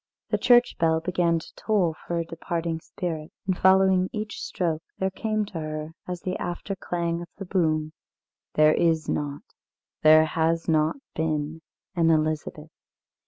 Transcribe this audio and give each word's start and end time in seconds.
The 0.31 0.39
church 0.39 0.79
bell 0.79 0.99
began 0.99 1.37
to 1.37 1.53
toll 1.55 1.93
for 2.07 2.17
a 2.17 2.25
departing 2.25 2.79
spirit. 2.79 3.31
And 3.45 3.55
following 3.55 4.09
each 4.11 4.41
stroke 4.41 4.81
there 4.97 5.11
came 5.11 5.45
to 5.45 5.59
her, 5.59 5.93
as 6.07 6.21
the 6.21 6.35
after 6.39 6.75
clang 6.75 7.21
of 7.21 7.27
the 7.37 7.45
boom: 7.45 7.93
"There 8.55 8.73
is 8.73 9.07
not, 9.07 9.43
there 10.01 10.25
has 10.25 10.67
not 10.67 10.95
been, 11.13 11.61
an 11.93 12.09
Elizabeth. 12.09 12.71